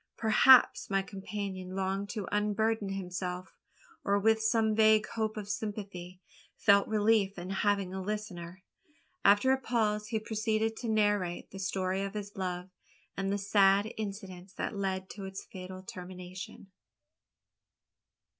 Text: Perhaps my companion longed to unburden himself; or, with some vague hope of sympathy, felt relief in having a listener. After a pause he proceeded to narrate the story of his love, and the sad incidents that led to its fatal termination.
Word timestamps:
Perhaps 0.17 0.89
my 0.89 1.03
companion 1.03 1.75
longed 1.75 2.09
to 2.09 2.27
unburden 2.31 2.89
himself; 2.89 3.53
or, 4.03 4.17
with 4.19 4.41
some 4.41 4.73
vague 4.75 5.05
hope 5.09 5.37
of 5.37 5.47
sympathy, 5.47 6.19
felt 6.57 6.87
relief 6.87 7.37
in 7.37 7.51
having 7.51 7.93
a 7.93 8.01
listener. 8.01 8.63
After 9.23 9.51
a 9.51 9.61
pause 9.61 10.07
he 10.07 10.17
proceeded 10.19 10.75
to 10.77 10.89
narrate 10.89 11.51
the 11.51 11.59
story 11.59 12.01
of 12.01 12.15
his 12.15 12.35
love, 12.35 12.71
and 13.15 13.31
the 13.31 13.37
sad 13.37 13.93
incidents 13.95 14.53
that 14.53 14.75
led 14.75 15.07
to 15.11 15.25
its 15.25 15.45
fatal 15.45 15.83
termination. 15.83 16.71